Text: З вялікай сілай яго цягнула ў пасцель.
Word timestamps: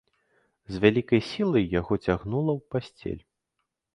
З 0.75 0.79
вялікай 0.85 1.21
сілай 1.31 1.65
яго 1.79 1.93
цягнула 2.05 2.51
ў 2.59 2.61
пасцель. 2.77 3.23